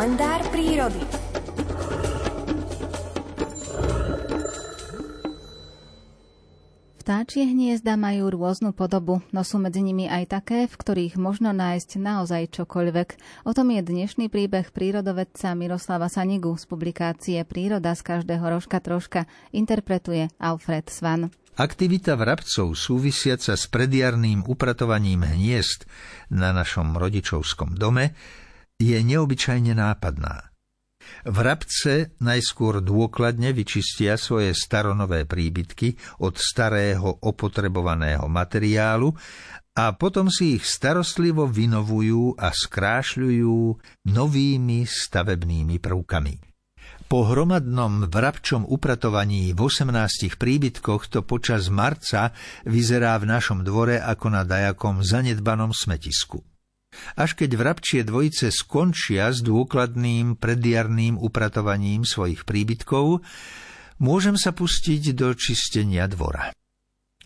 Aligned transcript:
kalendár 0.00 0.40
prírody. 0.48 0.96
Vtáčie 7.04 7.44
hniezda 7.44 8.00
majú 8.00 8.32
rôznu 8.32 8.72
podobu, 8.72 9.20
no 9.28 9.44
sú 9.44 9.60
medzi 9.60 9.84
nimi 9.84 10.08
aj 10.08 10.40
také, 10.40 10.64
v 10.64 10.72
ktorých 10.72 11.20
možno 11.20 11.52
nájsť 11.52 12.00
naozaj 12.00 12.48
čokoľvek. 12.48 13.08
O 13.44 13.52
tom 13.52 13.76
je 13.76 13.84
dnešný 13.84 14.32
príbeh 14.32 14.72
prírodovedca 14.72 15.52
Miroslava 15.52 16.08
Sanigu 16.08 16.56
z 16.56 16.64
publikácie 16.64 17.44
Príroda 17.44 17.92
z 17.92 18.00
každého 18.00 18.56
rožka 18.56 18.80
troška 18.80 19.28
interpretuje 19.52 20.32
Alfred 20.40 20.88
Svan. 20.88 21.28
Aktivita 21.60 22.16
vrabcov 22.16 22.72
súvisiaca 22.72 23.52
s 23.52 23.68
predjarným 23.68 24.48
upratovaním 24.48 25.28
hniezd 25.28 25.84
na 26.32 26.56
našom 26.56 26.96
rodičovskom 26.96 27.76
dome 27.76 28.16
je 28.80 28.96
neobyčajne 29.04 29.76
nápadná. 29.76 30.48
Vrabce 31.28 32.16
najskôr 32.24 32.80
dôkladne 32.80 33.52
vyčistia 33.52 34.16
svoje 34.16 34.56
staronové 34.56 35.28
príbytky 35.28 36.00
od 36.24 36.40
starého 36.40 37.20
opotrebovaného 37.20 38.24
materiálu 38.24 39.12
a 39.76 39.84
potom 39.96 40.32
si 40.32 40.56
ich 40.56 40.64
starostlivo 40.64 41.44
vynovujú 41.44 42.40
a 42.40 42.48
skrášľujú 42.48 43.58
novými 44.08 44.88
stavebnými 44.88 45.76
prvkami. 45.76 46.34
Po 47.10 47.26
hromadnom 47.26 48.06
vrabčom 48.06 48.70
upratovaní 48.70 49.50
v 49.50 49.60
18 49.66 50.38
príbytkoch 50.38 51.10
to 51.10 51.26
počas 51.26 51.66
marca 51.66 52.30
vyzerá 52.62 53.18
v 53.18 53.34
našom 53.34 53.66
dvore 53.66 53.98
ako 53.98 54.26
na 54.30 54.46
dajakom 54.46 55.02
zanedbanom 55.02 55.74
smetisku. 55.74 56.49
Až 57.16 57.36
keď 57.36 57.50
vrabčie 57.56 58.00
dvojice 58.02 58.52
skončia 58.54 59.30
s 59.30 59.42
dôkladným 59.44 60.38
predjarným 60.38 61.20
upratovaním 61.20 62.06
svojich 62.06 62.48
príbytkov, 62.48 63.22
môžem 64.00 64.34
sa 64.40 64.50
pustiť 64.56 65.12
do 65.14 65.32
čistenia 65.36 66.08
dvora. 66.10 66.52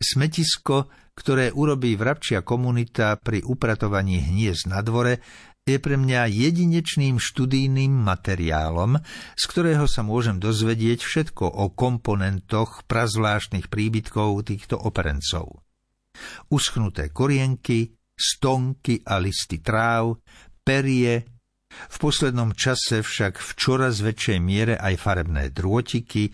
Smetisko, 0.00 0.88
ktoré 1.12 1.52
urobí 1.52 1.92
vrabčia 1.98 2.40
komunita 2.40 3.20
pri 3.20 3.44
upratovaní 3.44 4.24
hniezd 4.24 4.72
na 4.72 4.80
dvore, 4.80 5.20
je 5.68 5.76
pre 5.76 6.00
mňa 6.00 6.24
jedinečným 6.32 7.20
študijným 7.20 7.92
materiálom, 7.92 8.96
z 9.36 9.44
ktorého 9.44 9.84
sa 9.84 10.00
môžem 10.00 10.40
dozvedieť 10.40 11.04
všetko 11.04 11.44
o 11.44 11.68
komponentoch 11.68 12.88
prazvláštnych 12.88 13.68
príbytkov 13.68 14.48
týchto 14.48 14.80
operencov. 14.80 15.60
Uschnuté 16.48 17.12
korienky, 17.12 17.99
stonky 18.20 19.00
a 19.08 19.16
listy 19.16 19.64
tráv, 19.64 20.20
perie, 20.60 21.24
v 21.70 21.96
poslednom 21.96 22.52
čase 22.52 23.00
však 23.00 23.40
v 23.40 23.50
čoraz 23.56 24.04
väčšej 24.04 24.38
miere 24.42 24.74
aj 24.76 24.94
farebné 25.00 25.48
drôtiky, 25.54 26.28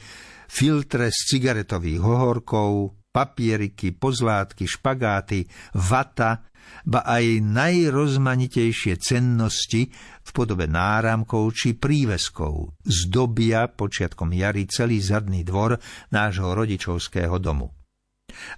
filtre 0.51 1.13
z 1.13 1.19
cigaretových 1.31 2.01
hohorkov, 2.03 2.97
papieriky, 3.15 3.97
pozlátky, 3.97 4.65
špagáty, 4.67 5.47
vata 5.73 6.45
ba 6.83 7.07
aj 7.07 7.41
najrozmanitejšie 7.47 8.99
cennosti 8.99 9.87
v 10.23 10.31
podobe 10.35 10.67
náramkov 10.67 11.55
či 11.55 11.79
príveskov 11.79 12.75
zdobia 12.83 13.71
počiatkom 13.71 14.35
jary 14.35 14.67
celý 14.67 14.99
zadný 14.99 15.47
dvor 15.47 15.79
nášho 16.11 16.53
rodičovského 16.53 17.39
domu. 17.39 17.71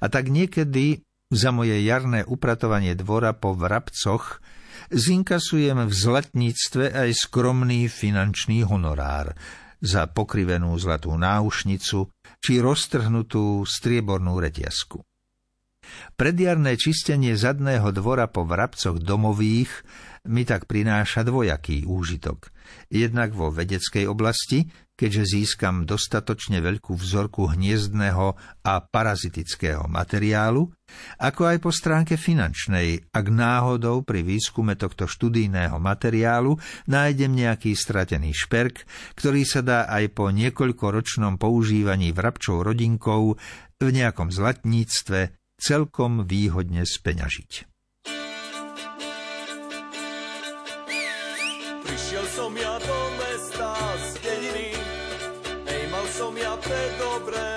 A 0.00 0.08
tak 0.08 0.32
niekedy 0.32 1.04
za 1.28 1.52
moje 1.52 1.76
jarné 1.84 2.24
upratovanie 2.24 2.96
dvora 2.96 3.36
po 3.36 3.52
vrabcoch 3.52 4.40
zinkasujem 4.88 5.84
v 5.84 5.92
zlatníctve 5.92 6.96
aj 6.96 7.10
skromný 7.12 7.88
finančný 7.92 8.64
honorár 8.64 9.36
za 9.78 10.08
pokrivenú 10.08 10.74
zlatú 10.80 11.14
náušnicu 11.14 12.08
či 12.40 12.52
roztrhnutú 12.58 13.62
striebornú 13.68 14.40
reťazku. 14.40 15.07
Predjarné 16.18 16.74
čistenie 16.74 17.38
zadného 17.38 17.94
dvora 17.94 18.26
po 18.26 18.42
vrabcoch 18.42 18.98
domových 18.98 19.70
mi 20.28 20.44
tak 20.44 20.68
prináša 20.68 21.24
dvojaký 21.24 21.88
úžitok. 21.88 22.52
Jednak 22.92 23.32
vo 23.32 23.48
vedeckej 23.48 24.04
oblasti, 24.04 24.68
keďže 24.98 25.38
získam 25.38 25.86
dostatočne 25.86 26.58
veľkú 26.58 26.92
vzorku 26.98 27.54
hniezdného 27.54 28.34
a 28.66 28.72
parazitického 28.82 29.86
materiálu, 29.86 30.68
ako 31.22 31.42
aj 31.48 31.58
po 31.62 31.70
stránke 31.70 32.18
finančnej, 32.18 33.08
ak 33.14 33.26
náhodou 33.30 34.02
pri 34.02 34.26
výskume 34.26 34.74
tohto 34.74 35.06
študijného 35.06 35.78
materiálu 35.78 36.58
nájdem 36.90 37.32
nejaký 37.32 37.78
stratený 37.78 38.34
šperk, 38.34 38.84
ktorý 39.16 39.46
sa 39.46 39.62
dá 39.62 39.86
aj 39.86 40.12
po 40.12 40.34
niekoľkoročnom 40.34 41.38
používaní 41.38 42.10
vrabčou 42.10 42.66
rodinkou 42.66 43.38
v 43.78 43.88
nejakom 43.94 44.34
zlatníctve 44.34 45.38
celkom 45.58 46.22
výhodne 46.22 46.86
speňažiť. 46.86 47.66
Prišiel 51.82 52.24
som 52.30 52.54
ja 52.54 52.78
do 52.78 52.98
mesta 53.18 53.74
z 53.98 54.10
dediny, 54.22 54.70
ej, 55.66 55.82
mal 55.90 56.06
som 56.14 56.32
ja 56.38 56.54
pre 56.62 56.82
dobré 56.96 57.50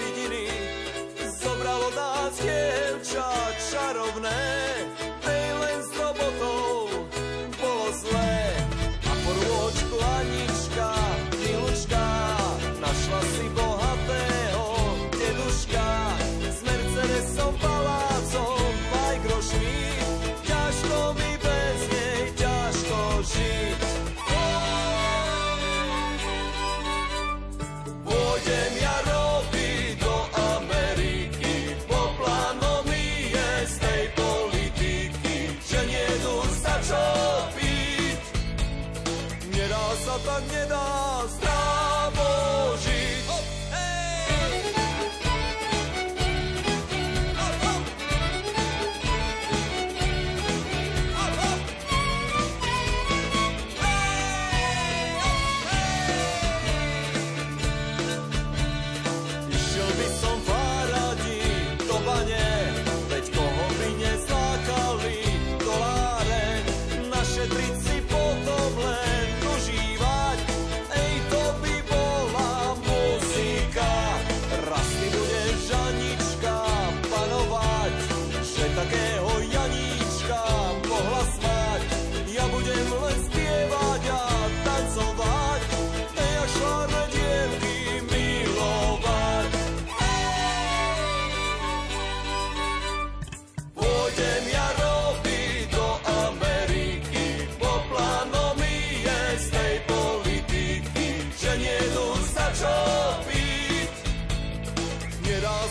vidiny. 0.00 0.48
Zobralo 1.28 1.92
nás 1.92 2.32
dievča 2.40 3.28
čarovné, 3.70 4.40
Sa 40.22 40.38
tak, 40.38 40.46
nedá 40.54 41.01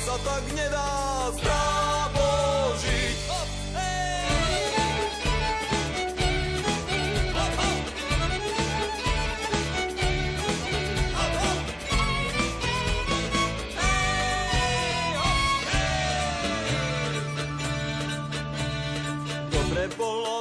sa 0.02 0.18
tak 0.26 0.44
nedá 0.58 0.90
zdravo 1.38 2.32
žiť. 2.82 3.18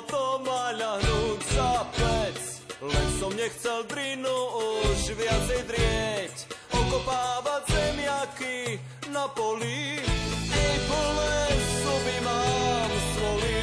To 0.01 0.43
maľahnúť 0.43 1.39
za 1.55 1.87
pec, 1.93 2.41
len 2.83 3.09
som 3.21 3.31
nechcel 3.37 3.85
drinu 3.85 4.33
už 4.59 5.13
viacej 5.13 5.61
drieť, 5.69 6.30
Zakopávat 6.91 7.71
zemiaky 7.71 8.81
na 9.15 9.29
poli, 9.29 10.03
ej 10.51 10.77
pole, 10.91 11.47
zuby 11.83 12.17
mám 12.27 12.91
soli. 13.15 13.60